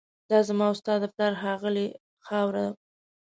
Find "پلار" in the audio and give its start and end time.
1.13-1.33